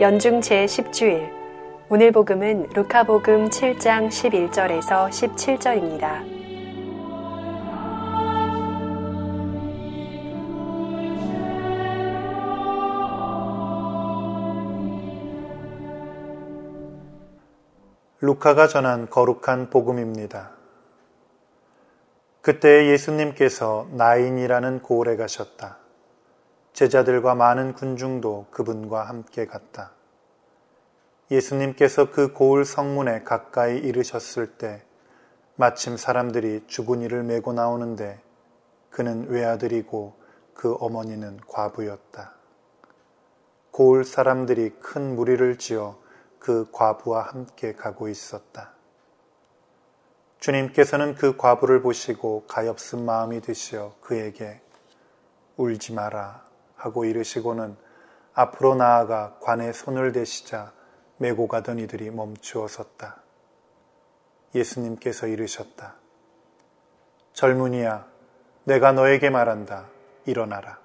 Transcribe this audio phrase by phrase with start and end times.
[0.00, 1.30] 연중 제10주일
[1.90, 6.24] 오늘 복음은 루카복음 7장 11절에서 17절입니다.
[18.22, 20.52] 루카가 전한 거룩한 복음입니다.
[22.40, 25.76] 그때 예수님께서 나인이라는 고을에 가셨다.
[26.72, 29.92] 제자들과 많은 군중도 그분과 함께 갔다.
[31.30, 34.82] 예수님께서 그 고을 성문에 가까이 이르셨을 때
[35.54, 38.20] 마침 사람들이 주군이를 메고 나오는데
[38.90, 40.14] 그는 외아들이고
[40.54, 42.34] 그 어머니는 과부였다.
[43.70, 45.98] 고을 사람들이 큰 무리를 지어
[46.40, 48.72] 그 과부와 함께 가고 있었다.
[50.40, 54.60] 주님께서는 그 과부를 보시고 가엾은 마음이 드시어 그에게
[55.56, 56.42] 울지 마라
[56.74, 57.76] 하고 이르시고는
[58.32, 60.72] 앞으로 나아가 관에 손을 대시자
[61.20, 63.20] 메고 가던 이들이 멈추어 섰다.
[64.54, 65.96] 예수님께서 이르셨다.
[67.34, 68.06] 젊은이야,
[68.64, 69.86] 내가 너에게 말한다.
[70.24, 70.78] 일어나라.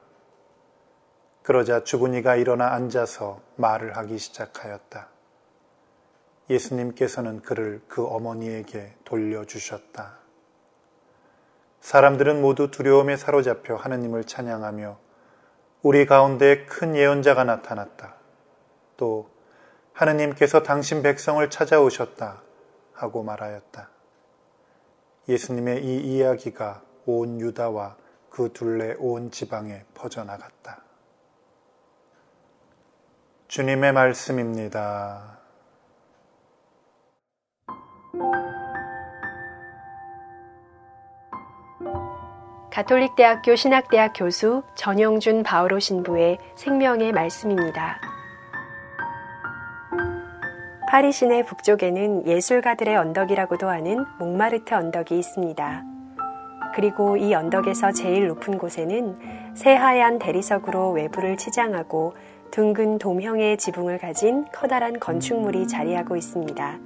[1.42, 5.08] 그러자 죽은 이가 일어나 앉아서 말을 하기 시작하였다.
[6.50, 10.18] 예수님께서는 그를 그 어머니에게 돌려주셨다.
[11.80, 14.98] 사람들은 모두 두려움에 사로잡혀 하느님을 찬양하며
[15.82, 18.16] 우리 가운데 큰 예언자가 나타났다.
[18.98, 19.35] 또
[19.96, 22.42] 하느님께서 당신 백성을 찾아오셨다
[22.94, 23.90] 하고 말하였다.
[25.28, 27.96] 예수님의 이 이야기가 온 유다와
[28.30, 30.84] 그 둘레 온 지방에 퍼져나갔다.
[33.48, 35.40] 주님의 말씀입니다.
[42.72, 48.15] 가톨릭대학교 신학대학 교수 전영준 바오로 신부의 생명의 말씀입니다.
[50.88, 55.84] 파리 시내 북쪽에는 예술가들의 언덕이라고도 하는 몽마르트 언덕이 있습니다.
[56.76, 59.18] 그리고 이 언덕에서 제일 높은 곳에는
[59.56, 62.14] 새하얀 대리석으로 외부를 치장하고
[62.52, 66.78] 둥근 돔형의 지붕을 가진 커다란 건축물이 자리하고 있습니다.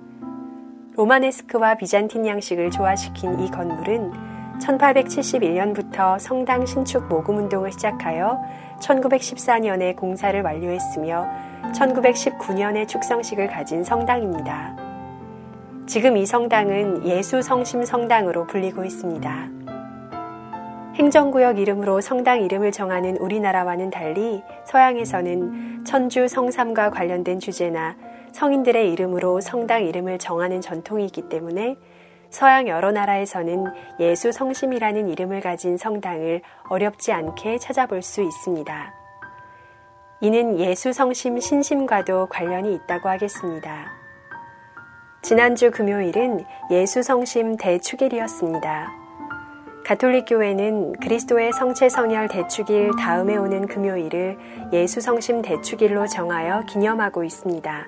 [0.95, 4.11] 로마네스크와 비잔틴 양식을 조화시킨 이 건물은
[4.59, 8.39] 1871년부터 성당 신축 모금 운동을 시작하여
[8.81, 11.27] 1914년에 공사를 완료했으며
[11.73, 14.75] 1919년에 축성식을 가진 성당입니다.
[15.87, 19.49] 지금 이 성당은 예수 성심 성당으로 불리고 있습니다.
[20.95, 27.95] 행정구역 이름으로 성당 이름을 정하는 우리나라와는 달리 서양에서는 천주 성삼과 관련된 주제나
[28.33, 31.77] 성인들의 이름으로 성당 이름을 정하는 전통이 있기 때문에
[32.29, 33.65] 서양 여러 나라에서는
[33.99, 38.98] 예수 성심이라는 이름을 가진 성당을 어렵지 않게 찾아볼 수 있습니다.
[40.21, 43.91] 이는 예수 성심 신심과도 관련이 있다고 하겠습니다.
[45.21, 48.91] 지난주 금요일은 예수 성심 대축일이었습니다.
[49.85, 54.37] 가톨릭 교회는 그리스도의 성체 성혈 대축일 다음에 오는 금요일을
[54.73, 57.87] 예수 성심 대축일로 정하여 기념하고 있습니다.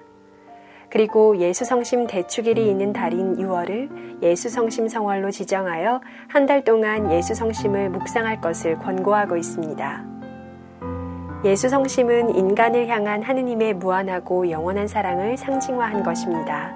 [0.89, 7.33] 그리고 예수 성심 대축일이 있는 달인 6월을 예수 성심 성월로 지정하여 한 달 동안 예수
[7.35, 10.10] 성심을 묵상할 것을 권고하고 있습니다.
[11.43, 16.71] 예수 성심은 인간을 향한 하느님의 무한하고 영원한 사랑을 상징화한 것입니다.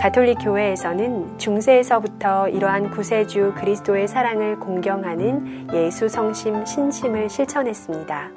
[0.00, 8.30] 가톨릭 교회에서는 중세에서부터 이러한 구세주 그리스도의 사랑을 공경하는 예수 성심 신심을 실천했습니다.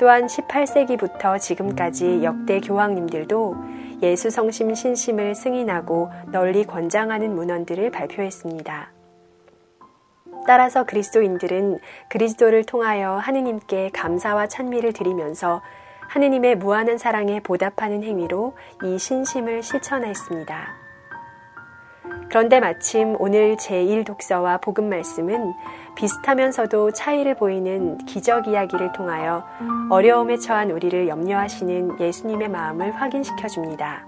[0.00, 3.56] 또한 18세기부터 지금까지 역대 교황님들도
[4.02, 8.95] 예수 성심 신심을 승인하고 널리 권장하는 문헌들을 발표했습니다.
[10.46, 15.62] 따라서 그리스도인들은 그리스도를 통하여 하느님께 감사와 찬미를 드리면서
[16.08, 20.86] 하느님의 무한한 사랑에 보답하는 행위로 이 신심을 실천했습니다.
[22.28, 25.54] 그런데 마침 오늘 제1 독서와 복음 말씀은
[25.96, 29.44] 비슷하면서도 차이를 보이는 기적 이야기를 통하여
[29.90, 34.06] 어려움에 처한 우리를 염려하시는 예수님의 마음을 확인시켜 줍니다.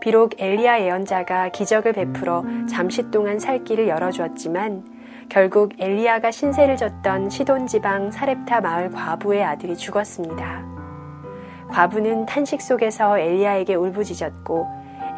[0.00, 4.95] 비록 엘리야 예언자가 기적을 베풀어 잠시 동안 살 길을 열어주었지만
[5.28, 10.64] 결국 엘리야가 신세를 졌던 시돈 지방 사렙타 마을 과부의 아들이 죽었습니다.
[11.68, 14.66] 과부는 탄식 속에서 엘리야에게 울부짖었고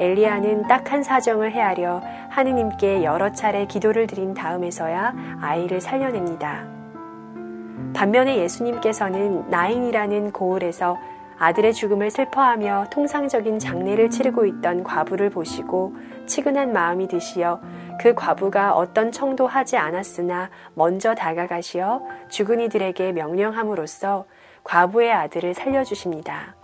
[0.00, 2.00] 엘리야는 딱한 사정을 헤아려
[2.30, 6.64] 하느님께 여러 차례 기도를 드린 다음에서야 아이를 살려냅니다.
[7.94, 10.96] 반면에 예수님께서는 나인이라는 고을에서
[11.38, 15.94] 아들의 죽음을 슬퍼하며 통상적인 장례를 치르고 있던 과부를 보시고
[16.26, 17.60] 치근한 마음이 드시어
[18.00, 24.26] 그 과부가 어떤 청도 하지 않았으나 먼저 다가가시어 죽은 이들에게 명령함으로써
[24.64, 26.56] 과부의 아들을 살려주십니다.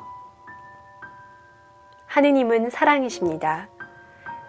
[2.06, 3.69] 하느님은 사랑이십니다.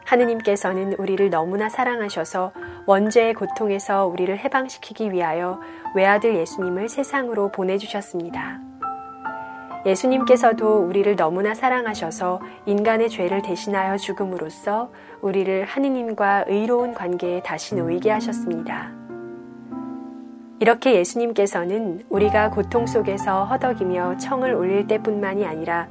[0.06, 2.52] 하느님께서는 우리를 너무나 사랑하셔서
[2.86, 5.60] 원죄의 고통에서 우리를 해방시키기 위하여
[5.96, 8.75] 외아들 예수님을 세상으로 보내주셨습니다.
[9.86, 14.92] 예수님께서도 우리를 너무나 사랑하셔서 인간의 죄를 대신하여 죽음으로써
[15.22, 18.92] 우리를 하느님과 의로운 관계에 다시 놓이게 하셨습니다.
[20.60, 25.88] 이렇게 예수님께서는 우리가 고통 속에서 허덕이며 청을 올릴 때뿐만이 아니라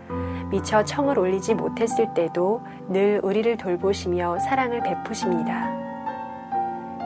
[0.50, 5.84] 미처 청을 올리지 못했을 때도 늘 우리를 돌보시며 사랑을 베푸십니다.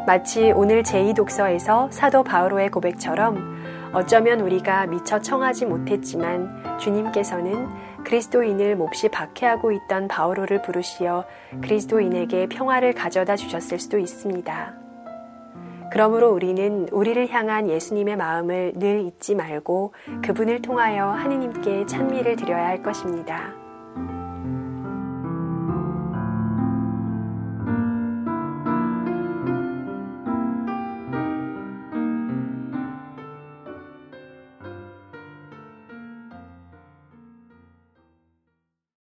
[0.08, 7.68] 마치 오늘 제2독서에서 사도 바오로의 고백처럼 어쩌면 우리가 미처 청하지 못했지만 주님께서는
[8.04, 11.26] 그리스도인을 몹시 박해하고 있던 바오로를 부르시어
[11.60, 14.72] 그리스도인에게 평화를 가져다 주셨을 수도 있습니다.
[15.92, 19.92] 그러므로 우리는 우리를 향한 예수님의 마음을 늘 잊지 말고
[20.24, 23.67] 그분을 통하여 하느님께 찬미를 드려야 할 것입니다.